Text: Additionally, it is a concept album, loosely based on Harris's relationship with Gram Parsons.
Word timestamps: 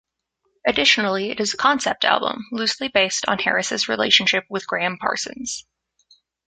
Additionally, 0.65 1.29
it 1.29 1.39
is 1.39 1.53
a 1.53 1.57
concept 1.57 2.05
album, 2.05 2.47
loosely 2.51 2.87
based 2.87 3.23
on 3.27 3.37
Harris's 3.37 3.87
relationship 3.87 4.45
with 4.49 4.65
Gram 4.65 4.97
Parsons. 4.97 5.67